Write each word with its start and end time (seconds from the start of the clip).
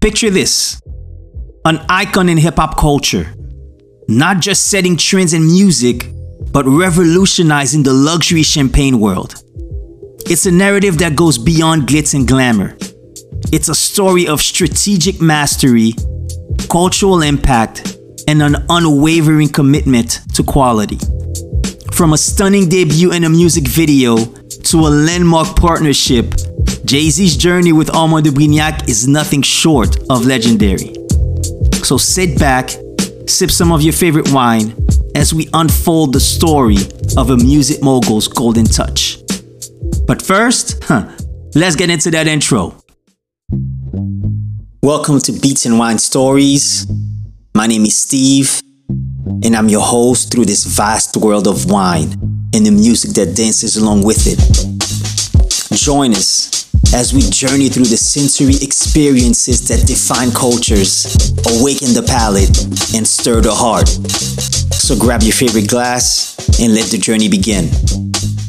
Picture 0.00 0.30
this 0.30 0.80
an 1.66 1.78
icon 1.90 2.30
in 2.30 2.38
hip 2.38 2.56
hop 2.56 2.78
culture, 2.78 3.34
not 4.08 4.40
just 4.40 4.68
setting 4.68 4.96
trends 4.96 5.34
in 5.34 5.44
music, 5.44 6.06
but 6.52 6.64
revolutionizing 6.64 7.82
the 7.82 7.92
luxury 7.92 8.42
champagne 8.42 8.98
world. 8.98 9.44
It's 10.24 10.46
a 10.46 10.50
narrative 10.50 10.96
that 10.98 11.16
goes 11.16 11.36
beyond 11.36 11.82
glitz 11.82 12.14
and 12.14 12.26
glamour. 12.26 12.78
It's 13.52 13.68
a 13.68 13.74
story 13.74 14.26
of 14.26 14.40
strategic 14.40 15.20
mastery, 15.20 15.92
cultural 16.70 17.20
impact, 17.20 17.98
and 18.26 18.40
an 18.40 18.56
unwavering 18.70 19.50
commitment 19.50 20.20
to 20.32 20.42
quality. 20.42 20.98
From 21.92 22.14
a 22.14 22.18
stunning 22.18 22.70
debut 22.70 23.12
in 23.12 23.24
a 23.24 23.28
music 23.28 23.68
video 23.68 24.16
to 24.16 24.78
a 24.78 24.88
landmark 24.88 25.56
partnership, 25.56 26.32
Jay 26.90 27.08
Z's 27.08 27.36
journey 27.36 27.72
with 27.72 27.94
Armand 27.94 28.24
de 28.24 28.32
Brignac 28.32 28.88
is 28.88 29.06
nothing 29.06 29.42
short 29.42 29.96
of 30.10 30.26
legendary. 30.26 30.92
So 31.84 31.96
sit 31.96 32.36
back, 32.36 32.70
sip 33.28 33.52
some 33.52 33.70
of 33.70 33.80
your 33.80 33.92
favorite 33.92 34.32
wine 34.32 34.74
as 35.14 35.32
we 35.32 35.48
unfold 35.54 36.12
the 36.12 36.18
story 36.18 36.78
of 37.16 37.30
a 37.30 37.36
music 37.36 37.80
mogul's 37.80 38.26
golden 38.26 38.64
touch. 38.64 39.18
But 40.08 40.20
first, 40.20 40.82
huh, 40.82 41.08
let's 41.54 41.76
get 41.76 41.90
into 41.90 42.10
that 42.10 42.26
intro. 42.26 42.74
Welcome 44.82 45.20
to 45.20 45.30
Beats 45.30 45.66
and 45.66 45.78
Wine 45.78 45.98
Stories. 45.98 46.90
My 47.54 47.68
name 47.68 47.84
is 47.84 47.96
Steve, 47.96 48.60
and 49.44 49.54
I'm 49.54 49.68
your 49.68 49.82
host 49.82 50.32
through 50.32 50.46
this 50.46 50.64
vast 50.64 51.16
world 51.16 51.46
of 51.46 51.70
wine 51.70 52.10
and 52.52 52.66
the 52.66 52.72
music 52.72 53.12
that 53.12 53.36
dances 53.36 53.76
along 53.76 54.02
with 54.02 54.26
it. 54.26 54.40
Join 55.78 56.14
us 56.14 56.59
as 56.92 57.14
we 57.14 57.22
journey 57.30 57.68
through 57.68 57.84
the 57.84 57.96
sensory 57.96 58.56
experiences 58.62 59.68
that 59.68 59.86
define 59.86 60.30
cultures, 60.32 61.32
awaken 61.46 61.94
the 61.94 62.02
palate, 62.02 62.50
and 62.94 63.06
stir 63.06 63.40
the 63.40 63.54
heart. 63.54 63.88
So 64.74 64.98
grab 64.98 65.22
your 65.22 65.32
favorite 65.32 65.68
glass 65.68 66.36
and 66.60 66.74
let 66.74 66.86
the 66.86 66.98
journey 66.98 67.28
begin. 67.28 67.66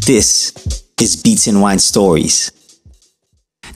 This 0.05 0.53
is 0.99 1.15
Beats 1.15 1.47
and 1.47 1.61
Wine 1.61 1.79
Stories. 1.79 2.51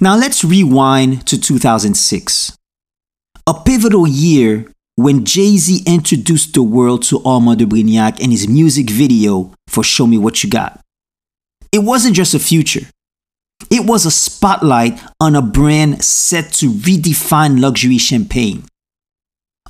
Now 0.02 0.16
let's 0.16 0.44
rewind 0.44 1.28
to 1.28 1.40
2006, 1.40 2.58
a 3.48 3.54
pivotal 3.54 4.08
year 4.08 4.72
when 4.96 5.26
Jay 5.26 5.58
Z 5.58 5.84
introduced 5.86 6.54
the 6.54 6.64
world 6.64 7.04
to 7.04 7.22
Armand 7.24 7.60
de 7.60 7.66
Brignac 7.66 8.20
in 8.20 8.32
his 8.32 8.48
music 8.48 8.90
video 8.90 9.54
for 9.68 9.84
Show 9.84 10.08
Me 10.08 10.18
What 10.18 10.44
You 10.44 10.50
Got. 10.50 10.82
It 11.72 11.80
wasn't 11.80 12.16
just 12.16 12.34
a 12.34 12.40
future, 12.40 12.88
it 13.70 13.86
was 13.86 14.06
a 14.06 14.12
spotlight 14.12 15.00
on 15.20 15.36
a 15.36 15.42
brand 15.42 16.04
set 16.04 16.52
to 16.54 16.70
redefine 16.70 17.62
luxury 17.62 17.98
champagne. 17.98 18.64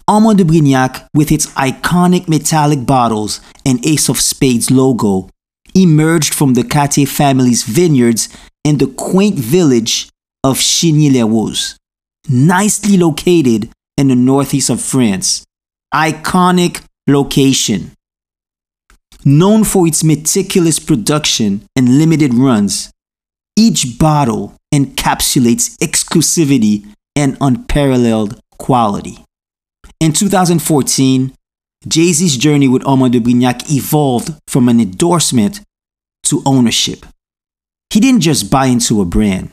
Armand 0.07 0.37
de 0.37 0.43
Brignac, 0.43 1.07
with 1.15 1.31
its 1.31 1.47
iconic 1.53 2.27
metallic 2.27 2.85
bottles 2.85 3.41
and 3.65 3.83
Ace 3.85 4.09
of 4.09 4.19
Spades 4.19 4.69
logo, 4.69 5.29
emerged 5.73 6.33
from 6.33 6.53
the 6.53 6.61
Cattier 6.61 7.07
family's 7.07 7.63
vineyards 7.63 8.29
in 8.63 8.77
the 8.77 8.87
quaint 8.87 9.35
village 9.35 10.09
of 10.43 10.57
Chigny-les-Roses, 10.57 11.77
nicely 12.29 12.97
located 12.97 13.71
in 13.97 14.09
the 14.09 14.15
northeast 14.15 14.69
of 14.69 14.81
France. 14.81 15.43
Iconic 15.93 16.83
location. 17.07 17.91
Known 19.23 19.63
for 19.63 19.87
its 19.87 20.03
meticulous 20.03 20.77
production 20.77 21.67
and 21.75 21.97
limited 21.97 22.33
runs, 22.33 22.91
each 23.55 23.97
bottle 23.97 24.55
encapsulates 24.73 25.77
exclusivity 25.77 26.85
and 27.15 27.37
unparalleled 27.39 28.39
quality. 28.57 29.23
In 29.99 30.11
2014, 30.11 31.33
Jay 31.87 32.11
Z's 32.11 32.37
journey 32.37 32.67
with 32.67 32.85
Armand 32.85 33.13
de 33.13 33.19
Brignac 33.19 33.71
evolved 33.71 34.33
from 34.47 34.67
an 34.67 34.79
endorsement 34.79 35.61
to 36.23 36.41
ownership. 36.45 37.05
He 37.91 37.99
didn't 37.99 38.21
just 38.21 38.51
buy 38.51 38.65
into 38.65 39.01
a 39.01 39.05
brand, 39.05 39.51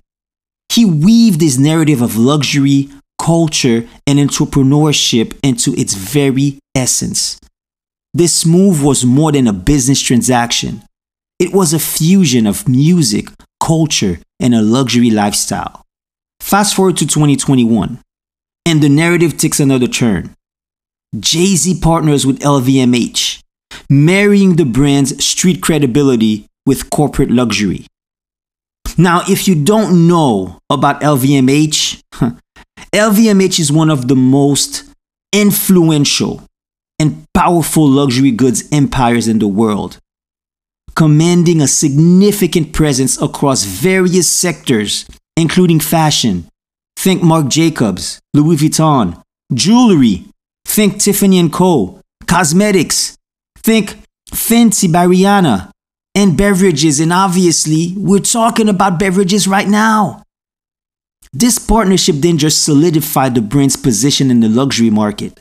he 0.73 0.85
weaved 0.85 1.41
his 1.41 1.59
narrative 1.59 2.01
of 2.01 2.17
luxury, 2.17 2.89
culture, 3.19 3.87
and 4.07 4.19
entrepreneurship 4.19 5.39
into 5.43 5.75
its 5.79 5.95
very 5.95 6.59
essence. 6.75 7.39
This 8.15 8.45
move 8.45 8.83
was 8.83 9.05
more 9.05 9.33
than 9.33 9.47
a 9.47 9.53
business 9.53 10.01
transaction, 10.01 10.83
it 11.39 11.53
was 11.53 11.73
a 11.73 11.79
fusion 11.79 12.47
of 12.47 12.67
music, 12.67 13.29
culture, 13.63 14.19
and 14.41 14.55
a 14.55 14.61
luxury 14.61 15.11
lifestyle. 15.11 15.85
Fast 16.41 16.75
forward 16.75 16.97
to 16.99 17.07
2021, 17.07 18.01
and 18.67 18.83
the 18.83 18.89
narrative 18.89 19.37
takes 19.37 19.61
another 19.61 19.87
turn. 19.87 20.35
Jay 21.19 21.55
Z 21.55 21.81
partners 21.81 22.27
with 22.27 22.41
LVMH, 22.41 23.41
marrying 23.89 24.57
the 24.57 24.65
brand's 24.65 25.25
street 25.25 25.63
credibility 25.63 26.47
with 26.67 26.91
corporate 26.91 27.31
luxury. 27.31 27.87
Now, 28.99 29.23
if 29.29 29.47
you 29.47 29.55
don't 29.55 30.09
know 30.09 30.59
about 30.69 31.01
LVMH, 31.01 32.03
LVMH 32.93 33.59
is 33.61 33.73
one 33.73 33.91
of 33.91 34.09
the 34.09 34.17
most 34.17 34.85
influential 35.33 36.43
and 36.99 37.25
powerful 37.33 37.89
luxury 37.89 38.33
goods 38.33 38.65
empires 38.73 39.29
in 39.29 39.39
the 39.39 39.49
world 39.49 39.99
commanding 41.03 41.61
a 41.61 41.67
significant 41.67 42.73
presence 42.73 43.21
across 43.21 43.65
various 43.65 44.29
sectors, 44.29 45.05
including 45.37 45.81
fashion. 45.81 46.47
Think 46.95 47.25
Marc 47.25 47.49
Jacobs, 47.49 48.21
Louis 48.33 48.57
Vuitton, 48.57 49.21
jewelry. 49.53 50.27
Think 50.65 51.01
Tiffany 51.01 51.49
& 51.49 51.51
Co., 51.51 51.99
cosmetics. 52.29 53.19
Think 53.59 53.97
Fenty 54.31 54.93
by 54.93 55.05
Rihanna, 55.09 55.73
and 56.15 56.39
beverages. 56.39 57.01
And 57.01 57.13
obviously, 57.13 57.95
we're 57.97 58.21
talking 58.21 58.69
about 58.69 59.01
beverages 59.01 59.49
right 59.49 59.67
now. 59.67 60.23
This 61.33 61.59
partnership 61.59 62.15
then 62.21 62.39
just 62.39 62.63
solidified 62.63 63.35
the 63.35 63.41
brand's 63.41 63.77
position 63.77 64.31
in 64.31 64.39
the 64.39 64.49
luxury 64.49 64.91
market 64.91 65.41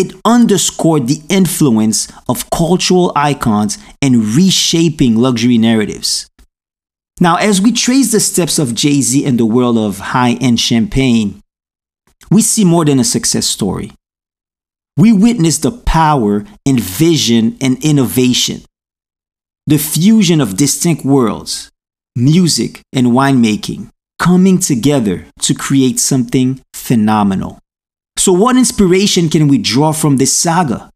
it 0.00 0.14
underscored 0.24 1.06
the 1.06 1.20
influence 1.28 2.10
of 2.26 2.48
cultural 2.48 3.12
icons 3.14 3.76
in 4.00 4.34
reshaping 4.34 5.14
luxury 5.16 5.58
narratives. 5.58 6.30
Now, 7.20 7.36
as 7.36 7.60
we 7.60 7.70
trace 7.70 8.10
the 8.10 8.20
steps 8.20 8.58
of 8.58 8.74
Jay 8.74 9.02
Z 9.02 9.22
in 9.22 9.36
the 9.36 9.44
world 9.44 9.76
of 9.76 9.98
high 9.98 10.38
end 10.40 10.58
champagne, 10.58 11.42
we 12.30 12.40
see 12.40 12.64
more 12.64 12.86
than 12.86 12.98
a 12.98 13.04
success 13.04 13.46
story. 13.46 13.92
We 14.96 15.12
witness 15.12 15.58
the 15.58 15.70
power 15.70 16.46
and 16.64 16.80
vision 16.80 17.58
and 17.60 17.76
innovation, 17.84 18.62
the 19.66 19.76
fusion 19.76 20.40
of 20.40 20.56
distinct 20.56 21.04
worlds, 21.04 21.70
music 22.16 22.80
and 22.94 23.08
winemaking, 23.08 23.90
coming 24.18 24.58
together 24.58 25.26
to 25.40 25.54
create 25.54 26.00
something 26.00 26.62
phenomenal. 26.72 27.58
So, 28.20 28.34
what 28.34 28.58
inspiration 28.58 29.30
can 29.30 29.48
we 29.48 29.56
draw 29.56 29.92
from 29.92 30.18
this 30.18 30.30
saga? 30.30 30.90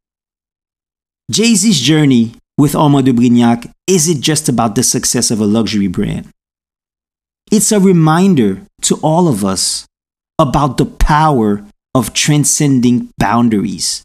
Jay 1.30 1.54
Z's 1.54 1.80
journey 1.80 2.34
with 2.58 2.76
Armand 2.76 3.06
de 3.06 3.14
Brignac 3.14 3.72
isn't 3.86 4.20
just 4.20 4.46
about 4.46 4.74
the 4.74 4.82
success 4.82 5.30
of 5.30 5.40
a 5.40 5.46
luxury 5.46 5.86
brand. 5.86 6.28
It's 7.50 7.72
a 7.72 7.80
reminder 7.80 8.66
to 8.82 8.96
all 8.96 9.26
of 9.26 9.42
us 9.42 9.86
about 10.38 10.76
the 10.76 10.84
power 10.84 11.64
of 11.94 12.12
transcending 12.12 13.08
boundaries. 13.16 14.04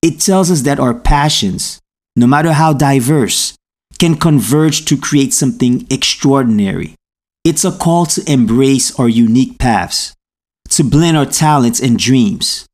It 0.00 0.20
tells 0.20 0.48
us 0.48 0.60
that 0.60 0.78
our 0.78 0.94
passions, 0.94 1.80
no 2.14 2.28
matter 2.28 2.52
how 2.52 2.72
diverse, 2.72 3.56
can 3.98 4.14
converge 4.14 4.84
to 4.84 4.96
create 4.96 5.34
something 5.34 5.84
extraordinary. 5.90 6.94
It's 7.42 7.64
a 7.64 7.72
call 7.72 8.06
to 8.06 8.22
embrace 8.30 8.96
our 9.00 9.08
unique 9.08 9.58
paths, 9.58 10.14
to 10.70 10.84
blend 10.84 11.16
our 11.16 11.26
talents 11.26 11.80
and 11.80 11.98
dreams, 11.98 12.66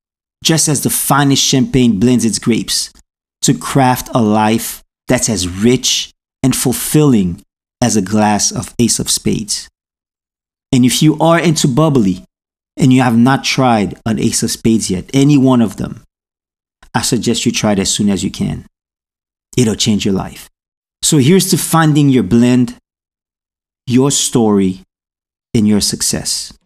just 0.43 0.69
as 0.69 0.83
the 0.83 0.91
finest 0.91 1.43
champagne 1.43 1.99
blends 1.99 2.25
its 2.25 2.39
grapes, 2.39 2.93
to 3.43 3.55
craft 3.55 4.09
a 4.15 4.23
life 4.23 4.83
that's 5.09 5.29
as 5.29 5.49
rich 5.49 6.12
and 6.43 6.55
fulfilling 6.55 7.43
as 7.81 7.97
a 7.97 8.03
glass 8.03 8.53
of 8.53 8.75
Ace 8.79 8.99
of 8.99 9.11
Spades. 9.11 9.69
And 10.73 10.85
if 10.85 11.03
you 11.03 11.19
are 11.19 11.39
into 11.39 11.69
bubbly 11.69 12.25
and 12.77 12.93
you 12.93 13.03
have 13.03 13.17
not 13.17 13.44
tried 13.44 14.00
an 14.06 14.19
Ace 14.19 14.43
of 14.43 14.50
Spades 14.50 14.91
yet, 14.91 15.11
any 15.12 15.37
one 15.37 15.61
of 15.61 15.77
them, 15.77 16.03
I 16.94 17.03
suggest 17.03 17.44
you 17.44 17.53
try 17.53 17.73
it 17.73 17.79
as 17.79 17.93
soon 17.93 18.09
as 18.09 18.23
you 18.23 18.31
can. 18.31 18.67
It'll 19.56 19.75
change 19.75 20.05
your 20.05 20.15
life. 20.15 20.49
So 21.03 21.19
here's 21.19 21.50
to 21.50 21.59
finding 21.59 22.09
your 22.09 22.23
blend, 22.23 22.77
your 23.87 24.11
story, 24.11 24.83
and 25.55 25.67
your 25.69 25.81
success. 25.81 26.56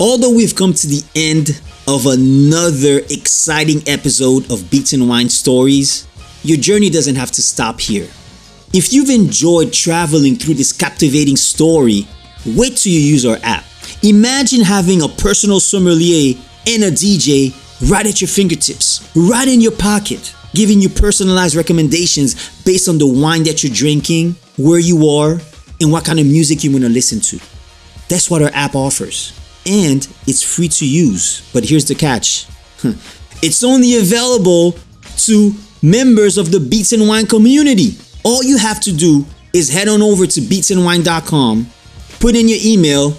Although 0.00 0.34
we've 0.34 0.56
come 0.56 0.72
to 0.72 0.86
the 0.86 1.04
end 1.14 1.60
of 1.86 2.06
another 2.06 3.00
exciting 3.10 3.86
episode 3.86 4.50
of 4.50 4.70
Beats 4.70 4.94
and 4.94 5.06
Wine 5.06 5.28
Stories, 5.28 6.08
your 6.42 6.56
journey 6.56 6.88
doesn't 6.88 7.16
have 7.16 7.30
to 7.32 7.42
stop 7.42 7.78
here. 7.78 8.08
If 8.72 8.94
you've 8.94 9.10
enjoyed 9.10 9.74
traveling 9.74 10.36
through 10.36 10.54
this 10.54 10.72
captivating 10.72 11.36
story, 11.36 12.08
wait 12.46 12.78
till 12.78 12.92
you 12.92 12.98
use 12.98 13.26
our 13.26 13.36
app. 13.42 13.64
Imagine 14.02 14.62
having 14.62 15.02
a 15.02 15.08
personal 15.08 15.60
sommelier 15.60 16.34
and 16.66 16.84
a 16.84 16.90
DJ 16.90 17.52
right 17.90 18.06
at 18.06 18.22
your 18.22 18.28
fingertips, 18.28 19.06
right 19.14 19.48
in 19.48 19.60
your 19.60 19.76
pocket, 19.76 20.34
giving 20.54 20.80
you 20.80 20.88
personalized 20.88 21.56
recommendations 21.56 22.62
based 22.64 22.88
on 22.88 22.96
the 22.96 23.06
wine 23.06 23.42
that 23.42 23.62
you're 23.62 23.74
drinking, 23.74 24.34
where 24.56 24.80
you 24.80 25.10
are, 25.10 25.38
and 25.78 25.92
what 25.92 26.06
kind 26.06 26.18
of 26.18 26.24
music 26.24 26.64
you 26.64 26.72
want 26.72 26.84
to 26.84 26.88
listen 26.88 27.20
to. 27.20 27.38
That's 28.08 28.30
what 28.30 28.40
our 28.40 28.50
app 28.54 28.74
offers. 28.74 29.38
And 29.70 30.06
it's 30.26 30.42
free 30.42 30.68
to 30.68 30.86
use. 30.86 31.48
But 31.52 31.64
here's 31.64 31.84
the 31.84 31.94
catch 31.94 32.46
it's 33.42 33.62
only 33.62 33.96
available 33.96 34.74
to 35.18 35.54
members 35.80 36.38
of 36.38 36.50
the 36.50 36.58
Beats 36.58 36.92
and 36.92 37.06
Wine 37.06 37.26
community. 37.26 37.96
All 38.24 38.42
you 38.42 38.58
have 38.58 38.80
to 38.80 38.92
do 38.92 39.24
is 39.52 39.72
head 39.72 39.88
on 39.88 40.02
over 40.02 40.26
to 40.26 40.40
beatsandwine.com, 40.40 41.66
put 42.18 42.36
in 42.36 42.48
your 42.48 42.58
email, 42.62 43.10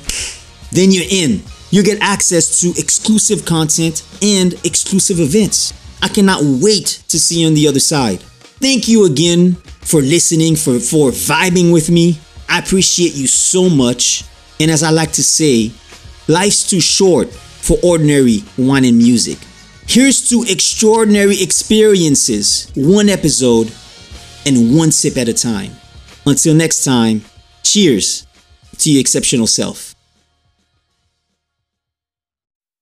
then 0.72 0.92
you're 0.92 1.10
in. 1.10 1.42
You 1.72 1.84
get 1.84 2.02
access 2.02 2.60
to 2.62 2.70
exclusive 2.78 3.46
content 3.46 4.04
and 4.22 4.54
exclusive 4.66 5.20
events. 5.20 5.74
I 6.04 6.10
cannot 6.10 6.42
wait 6.44 7.04
to 7.08 7.20
see 7.20 7.42
you 7.42 7.48
on 7.48 7.54
the 7.54 7.68
other 7.68 7.80
side. 7.80 8.20
Thank 8.60 8.88
you 8.88 9.06
again 9.06 9.54
for 9.54 10.02
listening, 10.02 10.56
for, 10.56 10.80
for 10.80 11.12
vibing 11.12 11.72
with 11.72 11.90
me. 11.90 12.20
I 12.50 12.60
appreciate 12.60 13.16
you 13.16 13.28
so 13.28 13.70
much. 13.70 14.26
And 14.60 14.70
as 14.70 14.84
I 14.84 14.92
like 14.92 15.14
to 15.14 15.24
say, 15.24 15.72
life's 16.28 16.70
too 16.70 16.82
short 16.82 17.30
for 17.30 17.78
ordinary 17.84 18.44
and 18.86 18.98
music. 18.98 19.38
Here's 19.88 20.30
to 20.30 20.44
extraordinary 20.48 21.42
experiences, 21.42 22.72
one 22.76 23.10
episode 23.10 23.72
and 24.46 24.76
one 24.78 24.92
sip 24.92 25.18
at 25.18 25.28
a 25.28 25.34
time. 25.34 25.72
Until 26.26 26.54
next 26.54 26.84
time, 26.84 27.24
cheers 27.64 28.26
to 28.78 28.92
your 28.92 29.02
exceptional 29.02 29.48
self. 29.48 29.91